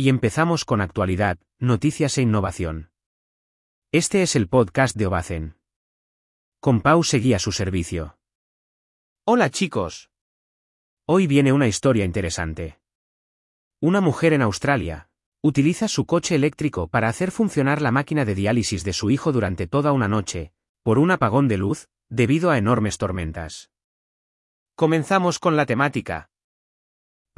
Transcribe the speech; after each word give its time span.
Y 0.00 0.10
empezamos 0.10 0.64
con 0.64 0.80
actualidad, 0.80 1.38
noticias 1.58 2.18
e 2.18 2.22
innovación. 2.22 2.92
Este 3.90 4.22
es 4.22 4.36
el 4.36 4.46
podcast 4.46 4.96
de 4.96 5.06
Obacen. 5.06 5.56
Con 6.60 6.82
Pau 6.82 7.02
seguía 7.02 7.40
su 7.40 7.50
servicio. 7.50 8.16
Hola 9.24 9.50
chicos. 9.50 10.12
Hoy 11.04 11.26
viene 11.26 11.52
una 11.52 11.66
historia 11.66 12.04
interesante. 12.04 12.78
Una 13.80 14.00
mujer 14.00 14.34
en 14.34 14.42
Australia 14.42 15.10
utiliza 15.42 15.88
su 15.88 16.06
coche 16.06 16.36
eléctrico 16.36 16.86
para 16.86 17.08
hacer 17.08 17.32
funcionar 17.32 17.82
la 17.82 17.90
máquina 17.90 18.24
de 18.24 18.36
diálisis 18.36 18.84
de 18.84 18.92
su 18.92 19.10
hijo 19.10 19.32
durante 19.32 19.66
toda 19.66 19.90
una 19.90 20.06
noche, 20.06 20.52
por 20.84 21.00
un 21.00 21.10
apagón 21.10 21.48
de 21.48 21.58
luz, 21.58 21.88
debido 22.08 22.52
a 22.52 22.58
enormes 22.58 22.98
tormentas. 22.98 23.72
Comenzamos 24.76 25.40
con 25.40 25.56
la 25.56 25.66
temática. 25.66 26.30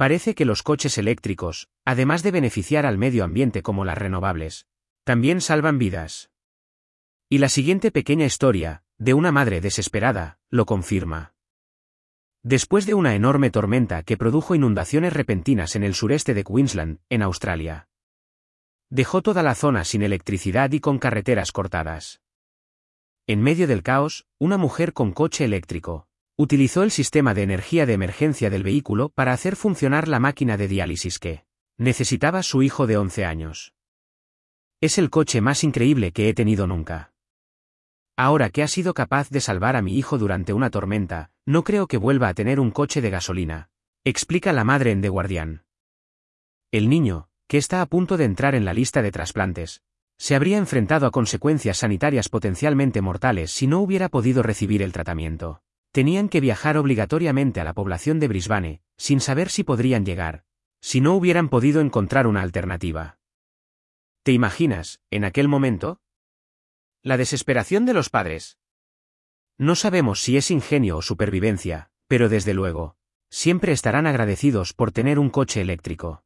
Parece 0.01 0.33
que 0.33 0.45
los 0.45 0.63
coches 0.63 0.97
eléctricos, 0.97 1.69
además 1.85 2.23
de 2.23 2.31
beneficiar 2.31 2.87
al 2.87 2.97
medio 2.97 3.23
ambiente 3.23 3.61
como 3.61 3.85
las 3.85 3.99
renovables, 3.99 4.65
también 5.03 5.41
salvan 5.41 5.77
vidas. 5.77 6.31
Y 7.29 7.37
la 7.37 7.49
siguiente 7.49 7.91
pequeña 7.91 8.25
historia, 8.25 8.83
de 8.97 9.13
una 9.13 9.31
madre 9.31 9.61
desesperada, 9.61 10.39
lo 10.49 10.65
confirma. 10.65 11.35
Después 12.41 12.87
de 12.87 12.95
una 12.95 13.13
enorme 13.13 13.51
tormenta 13.51 14.01
que 14.01 14.17
produjo 14.17 14.55
inundaciones 14.55 15.13
repentinas 15.13 15.75
en 15.75 15.83
el 15.83 15.93
sureste 15.93 16.33
de 16.33 16.45
Queensland, 16.45 16.97
en 17.09 17.21
Australia. 17.21 17.87
Dejó 18.89 19.21
toda 19.21 19.43
la 19.43 19.53
zona 19.53 19.83
sin 19.83 20.01
electricidad 20.01 20.71
y 20.71 20.79
con 20.79 20.97
carreteras 20.97 21.51
cortadas. 21.51 22.23
En 23.27 23.39
medio 23.39 23.67
del 23.67 23.83
caos, 23.83 24.25
una 24.39 24.57
mujer 24.57 24.93
con 24.93 25.11
coche 25.11 25.45
eléctrico, 25.45 26.07
Utilizó 26.41 26.81
el 26.81 26.89
sistema 26.89 27.35
de 27.35 27.43
energía 27.43 27.85
de 27.85 27.93
emergencia 27.93 28.49
del 28.49 28.63
vehículo 28.63 29.09
para 29.09 29.31
hacer 29.31 29.55
funcionar 29.55 30.07
la 30.07 30.19
máquina 30.19 30.57
de 30.57 30.67
diálisis 30.67 31.19
que 31.19 31.45
necesitaba 31.77 32.41
su 32.41 32.63
hijo 32.63 32.87
de 32.87 32.97
11 32.97 33.25
años. 33.25 33.75
Es 34.81 34.97
el 34.97 35.11
coche 35.11 35.39
más 35.39 35.63
increíble 35.63 36.11
que 36.11 36.29
he 36.29 36.33
tenido 36.33 36.65
nunca. 36.65 37.13
Ahora 38.17 38.49
que 38.49 38.63
ha 38.63 38.67
sido 38.67 38.95
capaz 38.95 39.29
de 39.29 39.39
salvar 39.39 39.75
a 39.75 39.83
mi 39.83 39.99
hijo 39.99 40.17
durante 40.17 40.51
una 40.51 40.71
tormenta, 40.71 41.29
no 41.45 41.63
creo 41.63 41.85
que 41.85 41.97
vuelva 41.97 42.29
a 42.29 42.33
tener 42.33 42.59
un 42.59 42.71
coche 42.71 43.01
de 43.01 43.11
gasolina, 43.11 43.69
explica 44.03 44.51
la 44.51 44.63
madre 44.63 44.89
en 44.89 45.01
The 45.03 45.09
Guardian. 45.09 45.65
El 46.71 46.89
niño, 46.89 47.29
que 47.47 47.59
está 47.59 47.83
a 47.83 47.85
punto 47.85 48.17
de 48.17 48.25
entrar 48.25 48.55
en 48.55 48.65
la 48.65 48.73
lista 48.73 49.03
de 49.03 49.11
trasplantes, 49.11 49.83
se 50.17 50.33
habría 50.33 50.57
enfrentado 50.57 51.05
a 51.05 51.11
consecuencias 51.11 51.77
sanitarias 51.77 52.29
potencialmente 52.29 53.01
mortales 53.01 53.51
si 53.51 53.67
no 53.67 53.79
hubiera 53.79 54.09
podido 54.09 54.41
recibir 54.41 54.81
el 54.81 54.91
tratamiento. 54.91 55.61
Tenían 55.91 56.29
que 56.29 56.39
viajar 56.39 56.77
obligatoriamente 56.77 57.59
a 57.59 57.65
la 57.65 57.73
población 57.73 58.19
de 58.19 58.29
Brisbane, 58.29 58.81
sin 58.97 59.19
saber 59.19 59.49
si 59.49 59.63
podrían 59.63 60.05
llegar, 60.05 60.45
si 60.79 61.01
no 61.01 61.15
hubieran 61.15 61.49
podido 61.49 61.81
encontrar 61.81 62.27
una 62.27 62.41
alternativa. 62.41 63.19
¿Te 64.23 64.31
imaginas, 64.31 65.01
en 65.09 65.25
aquel 65.25 65.47
momento? 65.47 65.99
La 67.03 67.17
desesperación 67.17 67.85
de 67.85 67.93
los 67.93 68.09
padres. 68.09 68.57
No 69.57 69.75
sabemos 69.75 70.21
si 70.21 70.37
es 70.37 70.49
ingenio 70.49 70.97
o 70.97 71.01
supervivencia, 71.01 71.91
pero 72.07 72.29
desde 72.29 72.53
luego, 72.53 72.95
siempre 73.29 73.73
estarán 73.73 74.07
agradecidos 74.07 74.73
por 74.73 74.91
tener 74.91 75.19
un 75.19 75.29
coche 75.29 75.59
eléctrico. 75.59 76.23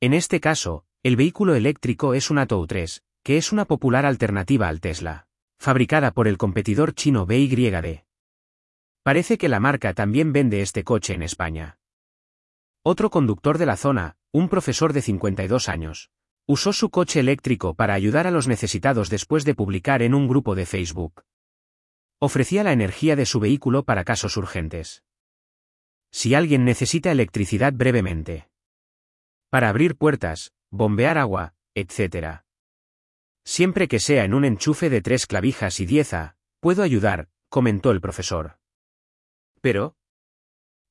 En 0.00 0.12
este 0.12 0.40
caso, 0.40 0.84
el 1.02 1.16
vehículo 1.16 1.54
eléctrico 1.54 2.12
es 2.12 2.30
un 2.30 2.38
Atou 2.38 2.66
3, 2.66 3.04
que 3.22 3.38
es 3.38 3.52
una 3.52 3.64
popular 3.64 4.04
alternativa 4.04 4.68
al 4.68 4.80
Tesla, 4.80 5.28
fabricada 5.58 6.10
por 6.10 6.28
el 6.28 6.36
competidor 6.36 6.94
chino 6.94 7.24
BYD. 7.24 8.09
Parece 9.10 9.38
que 9.38 9.48
la 9.48 9.58
marca 9.58 9.92
también 9.92 10.32
vende 10.32 10.62
este 10.62 10.84
coche 10.84 11.14
en 11.14 11.24
España. 11.24 11.80
Otro 12.84 13.10
conductor 13.10 13.58
de 13.58 13.66
la 13.66 13.76
zona, 13.76 14.14
un 14.30 14.48
profesor 14.48 14.92
de 14.92 15.02
52 15.02 15.68
años, 15.68 16.12
usó 16.46 16.72
su 16.72 16.90
coche 16.90 17.18
eléctrico 17.18 17.74
para 17.74 17.94
ayudar 17.94 18.28
a 18.28 18.30
los 18.30 18.46
necesitados 18.46 19.10
después 19.10 19.44
de 19.44 19.56
publicar 19.56 20.02
en 20.02 20.14
un 20.14 20.28
grupo 20.28 20.54
de 20.54 20.64
Facebook. 20.64 21.24
Ofrecía 22.20 22.62
la 22.62 22.70
energía 22.70 23.16
de 23.16 23.26
su 23.26 23.40
vehículo 23.40 23.82
para 23.82 24.04
casos 24.04 24.36
urgentes. 24.36 25.02
Si 26.12 26.36
alguien 26.36 26.64
necesita 26.64 27.10
electricidad 27.10 27.72
brevemente. 27.72 28.48
Para 29.48 29.70
abrir 29.70 29.96
puertas, 29.96 30.52
bombear 30.70 31.18
agua, 31.18 31.54
etc. 31.74 32.42
Siempre 33.44 33.88
que 33.88 33.98
sea 33.98 34.22
en 34.22 34.34
un 34.34 34.44
enchufe 34.44 34.88
de 34.88 35.02
tres 35.02 35.26
clavijas 35.26 35.80
y 35.80 35.86
dieza, 35.86 36.36
puedo 36.60 36.84
ayudar, 36.84 37.28
comentó 37.48 37.90
el 37.90 38.00
profesor. 38.00 38.59
Pero, 39.60 39.96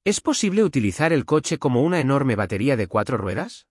¿es 0.03 0.21
posible 0.21 0.63
utilizar 0.63 1.11
el 1.11 1.25
coche 1.25 1.57
como 1.57 1.81
una 1.81 1.99
enorme 1.99 2.35
batería 2.35 2.77
de 2.77 2.87
cuatro 2.87 3.17
ruedas? 3.17 3.67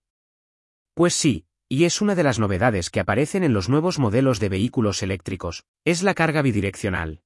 Pues 0.95 1.15
sí, 1.15 1.47
y 1.69 1.85
es 1.85 2.01
una 2.01 2.15
de 2.15 2.25
las 2.25 2.39
novedades 2.39 2.91
que 2.91 3.01
aparecen 3.01 3.45
en 3.45 3.53
los 3.53 3.69
nuevos 3.69 3.99
modelos 3.99 4.41
de 4.41 4.49
vehículos 4.49 5.03
eléctricos, 5.03 5.65
es 5.85 6.03
la 6.03 6.15
carga 6.15 6.43
bidireccional. 6.43 7.23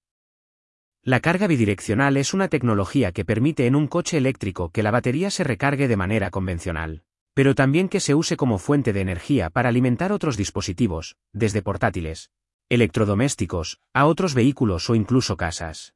La 1.02 1.20
carga 1.20 1.46
bidireccional 1.46 2.16
es 2.16 2.34
una 2.34 2.48
tecnología 2.48 3.12
que 3.12 3.24
permite 3.24 3.66
en 3.66 3.74
un 3.74 3.88
coche 3.88 4.18
eléctrico 4.18 4.70
que 4.70 4.82
la 4.82 4.90
batería 4.90 5.30
se 5.30 5.42
recargue 5.42 5.88
de 5.88 5.96
manera 5.96 6.30
convencional, 6.30 7.02
pero 7.34 7.54
también 7.54 7.88
que 7.88 8.00
se 8.00 8.14
use 8.14 8.36
como 8.36 8.58
fuente 8.58 8.92
de 8.92 9.00
energía 9.00 9.48
para 9.50 9.70
alimentar 9.70 10.12
otros 10.12 10.36
dispositivos, 10.36 11.16
desde 11.32 11.62
portátiles, 11.62 12.30
electrodomésticos, 12.68 13.80
a 13.94 14.06
otros 14.06 14.34
vehículos 14.34 14.90
o 14.90 14.94
incluso 14.94 15.36
casas. 15.36 15.94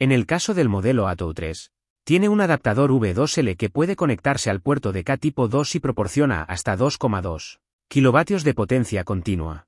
En 0.00 0.12
el 0.12 0.26
caso 0.26 0.54
del 0.54 0.68
modelo 0.68 1.08
Atou 1.08 1.34
3, 1.34 1.72
tiene 2.04 2.28
un 2.28 2.40
adaptador 2.40 2.92
V2L 2.92 3.56
que 3.56 3.68
puede 3.68 3.96
conectarse 3.96 4.48
al 4.48 4.60
puerto 4.60 4.92
de 4.92 5.02
K 5.02 5.16
tipo 5.16 5.48
2 5.48 5.74
y 5.74 5.80
proporciona 5.80 6.42
hasta 6.42 6.76
2,2 6.76 7.58
kilovatios 7.88 8.44
de 8.44 8.54
potencia 8.54 9.02
continua. 9.02 9.66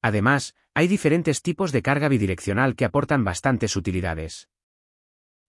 Además, 0.00 0.54
hay 0.74 0.86
diferentes 0.86 1.42
tipos 1.42 1.72
de 1.72 1.82
carga 1.82 2.08
bidireccional 2.08 2.76
que 2.76 2.84
aportan 2.84 3.24
bastantes 3.24 3.74
utilidades. 3.74 4.48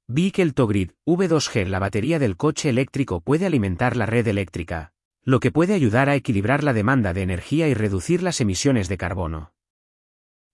Vehicle 0.08 0.54
to 0.54 0.66
Grid 0.66 0.92
V2G 1.06 1.68
La 1.68 1.78
batería 1.78 2.18
del 2.18 2.36
coche 2.36 2.70
eléctrico 2.70 3.22
puede 3.22 3.46
alimentar 3.46 3.96
la 3.96 4.08
red 4.08 4.28
eléctrica, 4.28 4.94
lo 5.24 5.40
que 5.40 5.52
puede 5.52 5.76
ayudar 5.76 6.10
a 6.10 6.16
equilibrar 6.16 6.64
la 6.64 6.74
demanda 6.74 7.14
de 7.14 7.22
energía 7.22 7.68
y 7.68 7.76
reducir 7.76 8.24
las 8.24 8.42
emisiones 8.42 8.88
de 8.88 8.98
carbono. 8.98 9.54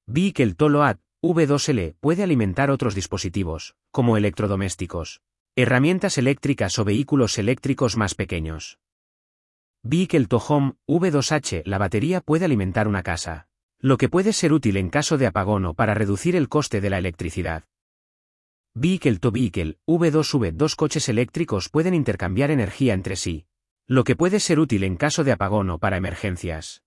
Vehicle 0.08 0.56
to 0.56 0.68
Load 0.68 0.98
V2L 1.24 1.96
puede 2.02 2.22
alimentar 2.22 2.70
otros 2.70 2.96
dispositivos, 2.96 3.78
como 3.92 4.18
electrodomésticos, 4.18 5.22
herramientas 5.56 6.18
eléctricas 6.18 6.78
o 6.80 6.84
vehículos 6.84 7.38
eléctricos 7.38 7.96
más 7.96 8.14
pequeños. 8.14 8.78
Vehicle 9.84 10.26
to 10.28 10.38
Home, 10.38 10.74
V2H 10.86 11.64
La 11.66 11.78
batería 11.78 12.20
puede 12.20 12.44
alimentar 12.44 12.90
una 12.90 13.04
casa, 13.04 13.48
lo 13.80 13.98
que 13.98 14.10
puede 14.10 14.34
ser 14.34 14.52
útil 14.52 14.76
en 14.76 14.90
caso 14.90 15.18
de 15.18 15.28
apagón 15.28 15.66
o 15.66 15.74
para 15.76 15.94
reducir 15.94 16.36
el 16.36 16.50
coste 16.50 16.82
de 16.82 16.90
la 16.90 16.98
electricidad. 16.98 17.64
Vehicle 18.74 19.20
to 19.20 19.32
Vehicle, 19.32 19.78
V2V 19.88 20.52
Dos 20.52 20.76
coches 20.76 21.08
eléctricos 21.08 21.70
pueden 21.70 21.94
intercambiar 21.94 22.52
energía 22.52 22.94
entre 22.94 23.16
sí, 23.16 23.46
lo 23.88 24.04
que 24.04 24.18
puede 24.18 24.42
ser 24.42 24.60
útil 24.60 24.84
en 24.84 24.98
caso 24.98 25.24
de 25.24 25.32
apagón 25.32 25.70
o 25.70 25.80
para 25.80 25.96
emergencias. 25.96 26.84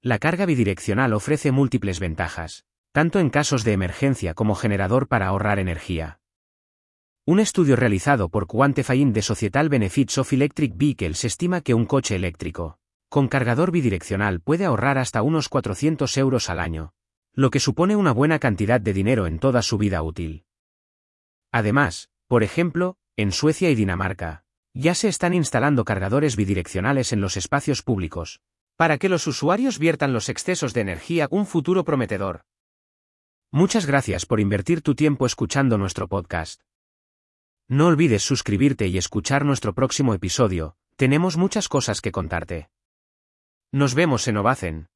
La 0.00 0.18
carga 0.18 0.46
bidireccional 0.46 1.12
ofrece 1.12 1.52
múltiples 1.52 2.00
ventajas, 2.00 2.64
tanto 2.96 3.20
en 3.20 3.28
casos 3.28 3.62
de 3.62 3.74
emergencia 3.74 4.32
como 4.32 4.54
generador 4.54 5.06
para 5.06 5.26
ahorrar 5.26 5.58
energía. 5.58 6.18
Un 7.26 7.40
estudio 7.40 7.76
realizado 7.76 8.30
por 8.30 8.46
Quantifying 8.46 9.12
de 9.12 9.20
Societal 9.20 9.68
Benefits 9.68 10.16
of 10.16 10.32
Electric 10.32 10.72
Vehicles 10.74 11.22
estima 11.26 11.60
que 11.60 11.74
un 11.74 11.84
coche 11.84 12.16
eléctrico, 12.16 12.78
con 13.10 13.28
cargador 13.28 13.70
bidireccional 13.70 14.40
puede 14.40 14.64
ahorrar 14.64 14.96
hasta 14.96 15.20
unos 15.20 15.50
400 15.50 16.16
euros 16.16 16.48
al 16.48 16.58
año, 16.58 16.94
lo 17.34 17.50
que 17.50 17.60
supone 17.60 17.96
una 17.96 18.12
buena 18.12 18.38
cantidad 18.38 18.80
de 18.80 18.94
dinero 18.94 19.26
en 19.26 19.40
toda 19.40 19.60
su 19.60 19.76
vida 19.76 20.00
útil. 20.00 20.46
Además, 21.52 22.08
por 22.28 22.42
ejemplo, 22.42 22.96
en 23.14 23.30
Suecia 23.30 23.68
y 23.68 23.74
Dinamarca, 23.74 24.46
ya 24.72 24.94
se 24.94 25.08
están 25.08 25.34
instalando 25.34 25.84
cargadores 25.84 26.34
bidireccionales 26.34 27.12
en 27.12 27.20
los 27.20 27.36
espacios 27.36 27.82
públicos, 27.82 28.40
para 28.76 28.96
que 28.96 29.10
los 29.10 29.26
usuarios 29.26 29.78
viertan 29.78 30.14
los 30.14 30.30
excesos 30.30 30.72
de 30.72 30.80
energía 30.80 31.28
un 31.30 31.44
futuro 31.44 31.84
prometedor. 31.84 32.40
Muchas 33.56 33.86
gracias 33.86 34.26
por 34.26 34.38
invertir 34.38 34.82
tu 34.82 34.94
tiempo 34.94 35.24
escuchando 35.24 35.78
nuestro 35.78 36.08
podcast. 36.08 36.60
No 37.70 37.86
olvides 37.86 38.22
suscribirte 38.22 38.86
y 38.86 38.98
escuchar 38.98 39.46
nuestro 39.46 39.72
próximo 39.72 40.12
episodio, 40.12 40.76
tenemos 40.96 41.38
muchas 41.38 41.66
cosas 41.66 42.02
que 42.02 42.12
contarte. 42.12 42.68
Nos 43.72 43.94
vemos 43.94 44.28
en 44.28 44.36
Ovacen. 44.36 44.88